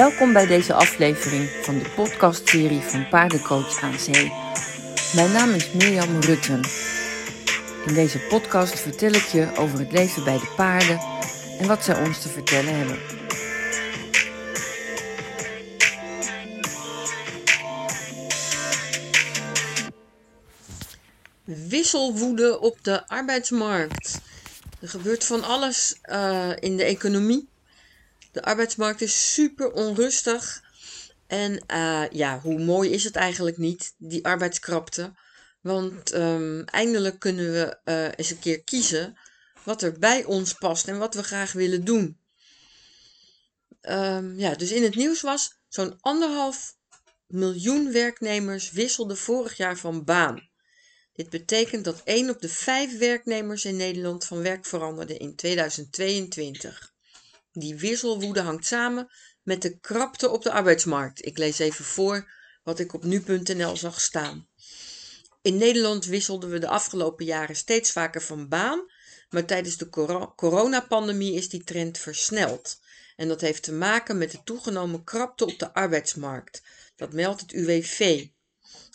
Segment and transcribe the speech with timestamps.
[0.00, 4.32] Welkom bij deze aflevering van de podcastserie van Paardencoach aan Zee.
[5.14, 6.60] Mijn naam is Mirjam Rutten.
[7.86, 11.00] In deze podcast vertel ik je over het leven bij de paarden
[11.58, 12.98] en wat zij ons te vertellen hebben.
[21.68, 24.20] Wisselwoede op de arbeidsmarkt.
[24.80, 27.49] Er gebeurt van alles uh, in de economie.
[28.32, 30.62] De arbeidsmarkt is super onrustig.
[31.26, 35.12] En uh, ja, hoe mooi is het eigenlijk niet, die arbeidskrapte.
[35.60, 39.18] Want um, eindelijk kunnen we uh, eens een keer kiezen
[39.64, 42.18] wat er bij ons past en wat we graag willen doen.
[43.82, 46.76] Um, ja, dus in het nieuws was zo'n anderhalf
[47.26, 50.48] miljoen werknemers wisselden vorig jaar van baan.
[51.12, 56.89] Dit betekent dat 1 op de 5 werknemers in Nederland van werk veranderde in 2022.
[57.52, 59.10] Die wisselwoede hangt samen
[59.42, 61.26] met de krapte op de arbeidsmarkt.
[61.26, 62.30] Ik lees even voor
[62.62, 64.48] wat ik op nu.nl zag staan.
[65.42, 68.90] In Nederland wisselden we de afgelopen jaren steeds vaker van baan,
[69.30, 69.88] maar tijdens de
[70.36, 72.80] coronapandemie is die trend versneld.
[73.16, 76.62] En dat heeft te maken met de toegenomen krapte op de arbeidsmarkt.
[76.96, 78.26] Dat meldt het UWV.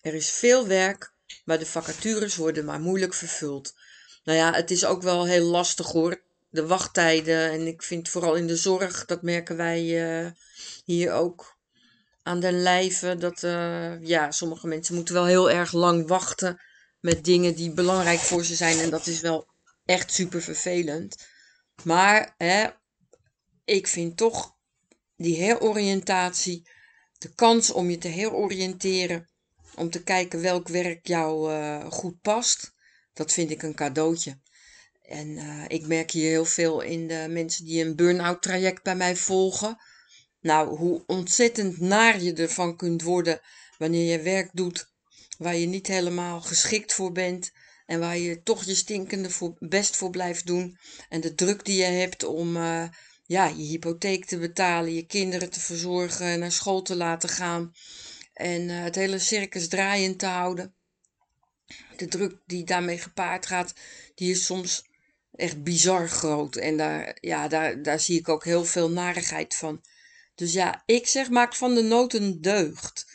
[0.00, 1.12] Er is veel werk,
[1.44, 3.74] maar de vacatures worden maar moeilijk vervuld.
[4.24, 6.22] Nou ja, het is ook wel heel lastig hoor.
[6.52, 9.82] De wachttijden en ik vind vooral in de zorg, dat merken wij
[10.24, 10.30] uh,
[10.84, 11.58] hier ook
[12.22, 13.16] aan den lijve.
[13.16, 16.60] Dat uh, ja, sommige mensen moeten wel heel erg lang wachten
[17.00, 18.78] met dingen die belangrijk voor ze zijn.
[18.78, 19.46] En dat is wel
[19.84, 21.26] echt super vervelend.
[21.84, 22.66] Maar hè,
[23.64, 24.56] ik vind toch
[25.16, 26.70] die heroriëntatie,
[27.18, 29.30] de kans om je te heroriënteren,
[29.74, 32.72] om te kijken welk werk jou uh, goed past,
[33.12, 34.40] dat vind ik een cadeautje.
[35.02, 38.96] En uh, ik merk hier heel veel in de mensen die een burn-out traject bij
[38.96, 39.76] mij volgen.
[40.40, 43.40] Nou, hoe ontzettend naar je ervan kunt worden
[43.78, 44.90] wanneer je werk doet
[45.42, 47.52] waar je niet helemaal geschikt voor bent.
[47.86, 50.78] En waar je toch je stinkende voor, best voor blijft doen.
[51.08, 52.84] En de druk die je hebt om uh,
[53.26, 57.72] ja, je hypotheek te betalen, je kinderen te verzorgen, naar school te laten gaan.
[58.32, 60.74] En uh, het hele circus draaiend te houden.
[61.96, 63.74] De druk die daarmee gepaard gaat,
[64.14, 64.82] die is soms
[65.32, 66.56] echt bizar groot.
[66.56, 69.84] En daar, ja, daar, daar zie ik ook heel veel narigheid van.
[70.34, 73.06] Dus ja, ik zeg maak van de nood een deugd.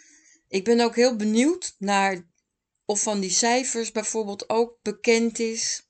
[0.47, 2.25] Ik ben ook heel benieuwd naar
[2.85, 5.89] of van die cijfers bijvoorbeeld ook bekend is.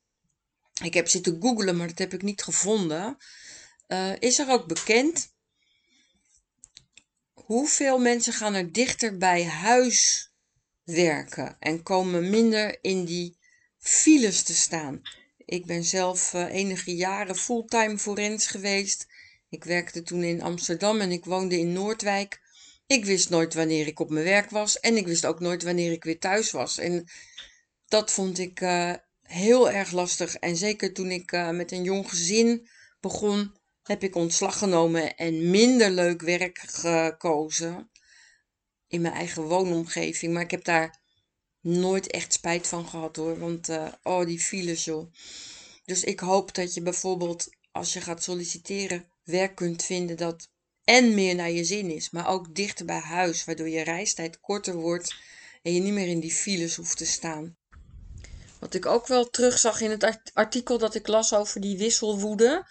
[0.84, 3.18] Ik heb zitten googlen, maar dat heb ik niet gevonden.
[3.88, 5.36] Uh, is er ook bekend
[7.34, 10.32] hoeveel mensen gaan er dichter bij huis
[10.84, 13.38] werken en komen minder in die
[13.78, 15.02] files te staan?
[15.48, 19.08] Ik ben zelf uh, enige jaren fulltime forens geweest.
[19.50, 22.42] Ik werkte toen in Amsterdam en ik woonde in Noordwijk.
[22.88, 25.92] Ik wist nooit wanneer ik op mijn werk was en ik wist ook nooit wanneer
[25.92, 26.78] ik weer thuis was.
[26.78, 27.08] En
[27.88, 30.36] dat vond ik uh, heel erg lastig.
[30.36, 32.68] En zeker toen ik uh, met een jong gezin
[33.00, 37.92] begon, heb ik ontslag genomen en minder leuk werk gekozen
[38.88, 40.34] in mijn eigen woonomgeving.
[40.34, 41.00] Maar ik heb daar
[41.68, 43.40] nooit echt spijt van gehad hoor.
[43.40, 45.12] Want uh, oh, die files joh.
[45.86, 50.50] Dus ik hoop dat je bijvoorbeeld als je gaat solliciteren werk kunt vinden dat
[50.84, 54.76] en meer naar je zin is, maar ook dichter bij huis, waardoor je reistijd korter
[54.76, 55.16] wordt
[55.62, 57.58] en je niet meer in die files hoeft te staan.
[58.60, 62.68] Wat ik ook wel terugzag in het artikel dat ik las over die wisselwoede,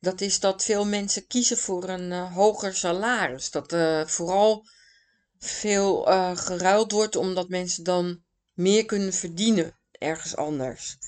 [0.00, 3.50] dat is dat veel mensen kiezen voor een uh, hoger salaris.
[3.50, 4.66] Dat uh, vooral
[5.38, 6.02] veel
[6.34, 8.24] geruild wordt omdat mensen dan
[8.56, 10.98] meer kunnen verdienen ergens anders.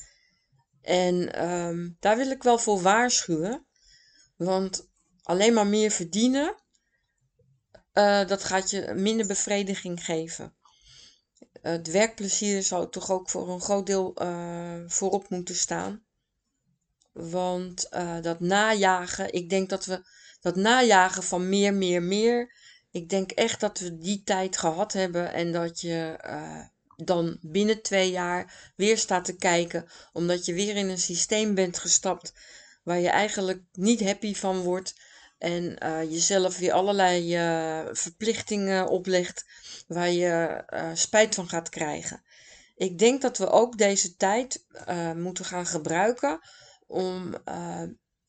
[0.82, 3.66] En um, daar wil ik wel voor waarschuwen.
[4.36, 4.88] Want
[5.22, 6.62] alleen maar meer verdienen,
[7.94, 10.56] uh, dat gaat je minder bevrediging geven.
[11.60, 16.06] het werkplezier zou toch ook voor een groot deel uh, voorop moeten staan.
[17.12, 17.88] Want
[18.22, 20.02] dat najagen, ik denk dat we
[20.40, 22.54] dat najagen van meer, meer, meer.
[22.90, 26.18] Ik denk echt dat we die tijd gehad hebben en dat je
[27.04, 31.78] dan binnen twee jaar weer staat te kijken, omdat je weer in een systeem bent
[31.78, 32.32] gestapt
[32.82, 34.94] waar je eigenlijk niet happy van wordt
[35.38, 39.44] en uh, jezelf weer allerlei uh, verplichtingen oplegt
[39.86, 42.22] waar je uh, spijt van gaat krijgen.
[42.76, 44.64] Ik denk dat we ook deze tijd
[45.16, 46.40] moeten gaan gebruiken
[46.86, 47.34] om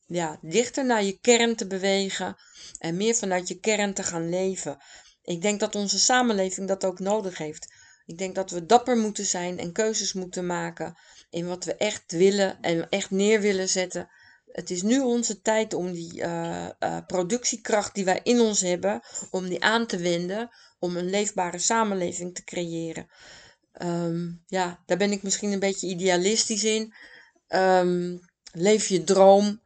[0.06, 2.36] ja, dichter naar je kern te bewegen
[2.80, 4.78] en meer vanuit je kern te gaan leven.
[5.22, 7.74] Ik denk dat onze samenleving dat ook nodig heeft.
[8.10, 10.98] Ik denk dat we dapper moeten zijn en keuzes moeten maken
[11.30, 14.10] in wat we echt willen en echt neer willen zetten
[14.52, 19.02] Het is nu onze tijd om die uh, uh, productiekracht die wij in ons hebben,
[19.32, 23.08] om die aan te wenden, om een leefbare samenleving te creëren.
[23.82, 26.94] Um, ja, daar ben ik misschien een beetje idealistisch in.
[27.48, 28.20] Um,
[28.52, 29.62] leef je droom.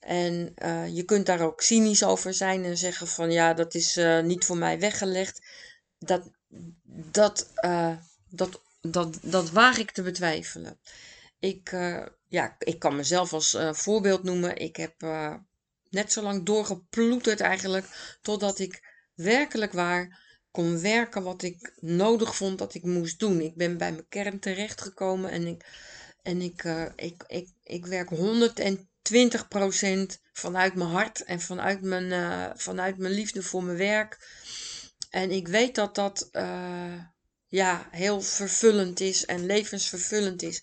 [0.00, 4.00] En uh, je kunt daar ook cynisch over zijn en zeggen van ja, dat is
[4.22, 5.46] niet voor mij weggelegd.
[5.98, 6.30] Dat,
[7.10, 7.50] dat,
[8.28, 10.78] dat, dat, dat waag ik te betwijfelen.
[11.38, 14.56] Ik, uh, ja, ik kan mezelf als uh, voorbeeld noemen.
[14.56, 14.94] Ik heb
[15.90, 18.82] net zo lang doorgeploeterd eigenlijk, totdat ik
[19.14, 23.40] werkelijk waar kon werken wat ik nodig vond dat ik moest doen.
[23.40, 25.64] Ik ben bij mijn kern terechtgekomen en ik,
[26.22, 26.64] en ik,
[26.96, 28.16] ik, ik, ik werk 120%
[30.32, 32.12] vanuit mijn hart en vanuit mijn,
[32.58, 34.18] vanuit mijn liefde voor mijn werk.
[35.14, 36.28] En ik weet dat dat
[37.48, 40.62] ja, heel vervullend is en levensvervullend is.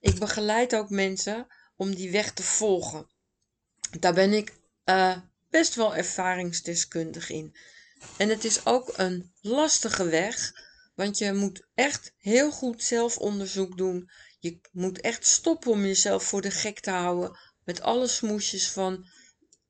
[0.00, 1.46] Ik begeleid ook mensen
[1.76, 3.06] om die weg te volgen.
[4.00, 4.52] Daar ben ik
[4.84, 5.16] uh,
[5.50, 7.56] best wel ervaringsdeskundig in.
[8.16, 10.52] En het is ook een lastige weg,
[10.94, 14.10] want je moet echt heel goed zelfonderzoek doen.
[14.38, 19.06] Je moet echt stoppen om jezelf voor de gek te houden met alle smoesjes van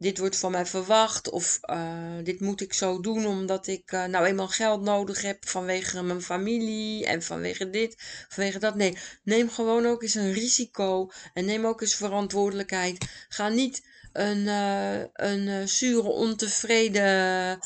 [0.02, 4.04] dit wordt van mij verwacht of uh, dit moet ik zo doen omdat ik uh,
[4.04, 7.94] nou eenmaal geld nodig heb vanwege mijn familie en vanwege dit,
[8.28, 8.74] vanwege dat.
[8.74, 13.06] Nee, neem gewoon ook eens een risico en neem ook eens verantwoordelijkheid.
[13.28, 17.58] Ga niet een, uh, een zure, ontevreden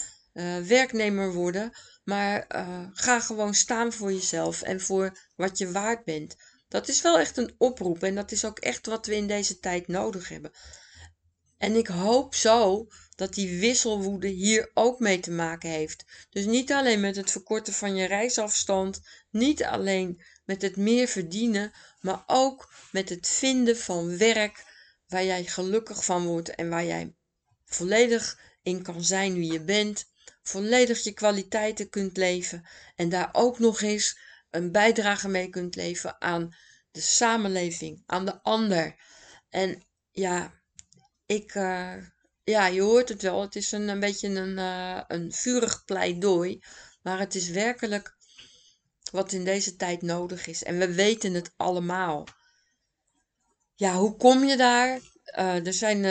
[0.66, 1.72] werknemer worden,
[2.04, 2.44] maar
[2.92, 6.36] ga gewoon staan voor jezelf en voor wat je waard bent.
[6.68, 9.58] Dat is wel echt een oproep en dat is ook echt wat we in deze
[9.58, 10.52] tijd nodig hebben.
[11.58, 16.04] En ik hoop zo dat die wisselwoede hier ook mee te maken heeft.
[16.30, 19.00] Dus niet alleen met het verkorten van je reisafstand,
[19.30, 24.64] niet alleen met het meer verdienen, maar ook met het vinden van werk
[25.06, 27.14] waar jij gelukkig van wordt en waar jij
[27.64, 30.10] volledig in kan zijn wie je bent,
[30.42, 34.18] volledig je kwaliteiten kunt leven en daar ook nog eens
[34.50, 36.54] een bijdrage mee kunt leveren aan
[36.90, 38.96] de samenleving, aan de ander.
[39.48, 40.52] En ja,
[41.26, 41.94] ik, uh,
[42.44, 43.40] ja, je hoort het wel.
[43.40, 46.62] Het is een, een beetje een, uh, een vurig pleidooi.
[47.02, 48.16] Maar het is werkelijk
[49.10, 50.62] wat in deze tijd nodig is.
[50.62, 52.26] En we weten het allemaal.
[53.74, 55.00] Ja, hoe kom je daar?
[55.38, 56.02] Uh, er zijn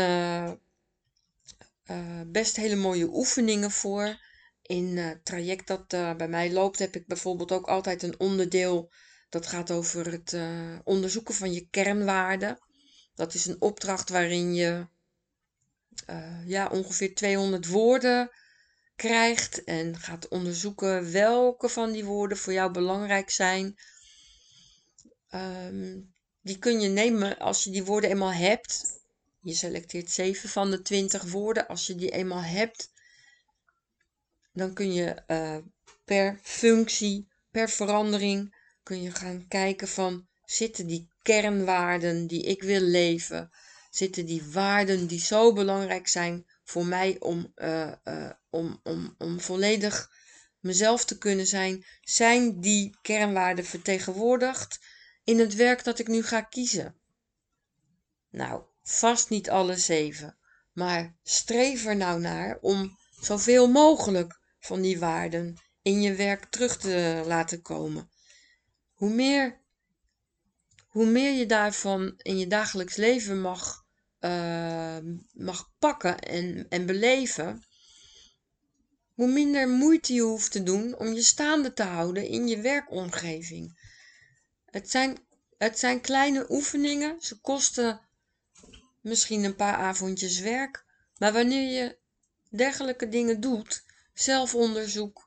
[2.32, 4.24] best hele mooie oefeningen voor.
[4.62, 8.94] In het traject dat bij mij loopt, heb ik bijvoorbeeld ook altijd een onderdeel
[9.30, 10.38] dat gaat over het
[10.84, 12.60] onderzoeken van je kernwaarden.
[13.16, 14.88] Dat is een opdracht waarin je
[16.10, 18.30] uh, ja, ongeveer 200 woorden
[18.96, 23.76] krijgt en gaat onderzoeken welke van die woorden voor jou belangrijk zijn.
[25.32, 29.00] Um, die kun je nemen als je die woorden eenmaal hebt.
[29.40, 31.68] Je selecteert 7 van de 20 woorden.
[31.68, 32.92] Als je die eenmaal hebt,
[34.54, 35.58] dan kun je uh,
[36.06, 42.82] per functie, per verandering, kun je gaan kijken van zitten die kernwaarden die ik wil
[42.82, 43.52] leven,
[43.98, 49.40] zitten die waarden die zo belangrijk zijn voor mij om, uh, uh, om, om, om
[49.40, 50.12] volledig
[50.60, 54.80] mezelf te kunnen zijn, zijn die kernwaarden vertegenwoordigd
[55.24, 56.96] in het werk dat ik nu ga kiezen?
[58.30, 60.38] Nou, vast niet alle zeven,
[60.74, 66.78] maar streef er nou naar om zoveel mogelijk van die waarden in je werk terug
[66.78, 68.10] te laten komen.
[68.94, 69.62] Hoe meer,
[70.88, 73.85] hoe meer je daarvan in je dagelijks leven mag
[74.26, 74.98] uh,
[75.34, 77.64] mag pakken en, en beleven,
[79.14, 83.80] hoe minder moeite je hoeft te doen om je staande te houden in je werkomgeving.
[84.66, 85.18] Het zijn,
[85.58, 88.02] het zijn kleine oefeningen, ze kosten
[89.02, 90.86] misschien een paar avondjes werk,
[91.18, 91.98] maar wanneer je
[92.50, 95.26] dergelijke dingen doet, zelfonderzoek,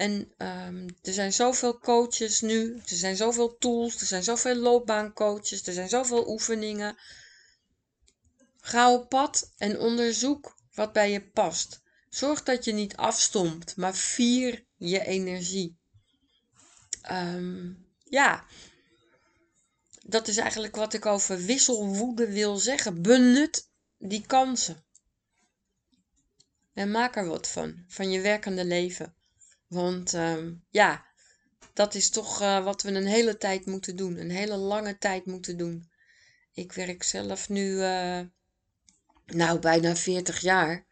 [0.00, 5.66] en um, er zijn zoveel coaches nu, er zijn zoveel tools, er zijn zoveel loopbaancoaches,
[5.66, 6.96] er zijn zoveel oefeningen.
[8.60, 11.82] Ga op pad en onderzoek wat bij je past.
[12.08, 15.78] Zorg dat je niet afstompt, maar vier je energie.
[17.10, 18.44] Um, ja,
[20.06, 23.02] dat is eigenlijk wat ik over wisselwoede wil zeggen.
[23.02, 24.84] Benut die kansen.
[26.74, 29.14] En maak er wat van, van je werkende leven.
[29.66, 31.06] Want um, ja,
[31.72, 34.16] dat is toch uh, wat we een hele tijd moeten doen.
[34.16, 35.90] Een hele lange tijd moeten doen.
[36.52, 38.20] Ik werk zelf nu uh,
[39.34, 40.84] nou, bijna 40 jaar.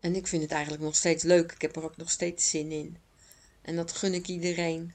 [0.00, 1.52] En ik vind het eigenlijk nog steeds leuk.
[1.52, 2.98] Ik heb er ook nog steeds zin in.
[3.62, 4.94] En dat gun ik iedereen.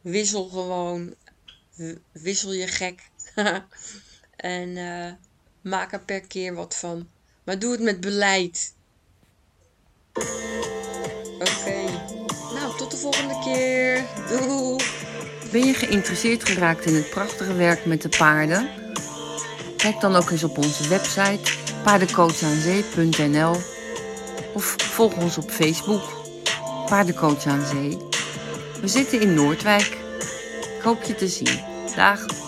[0.00, 1.14] Wissel gewoon.
[2.12, 3.10] Wissel je gek.
[4.36, 5.12] en uh,
[5.62, 7.08] Maak er per keer wat van.
[7.44, 8.74] Maar doe het met beleid.
[11.38, 11.84] Oké.
[12.54, 14.04] Nou, tot de volgende keer.
[14.28, 14.84] Doei.
[15.52, 18.81] Ben je geïnteresseerd geraakt in het prachtige werk met de paarden?
[19.82, 23.56] Kijk dan ook eens op onze website paardencoachanzee.nl
[24.52, 26.02] of volg ons op Facebook
[26.86, 27.98] Paardencoach aan Zee.
[28.80, 29.98] We zitten in Noordwijk.
[30.76, 31.60] Ik hoop je te zien.
[31.96, 32.41] Dag.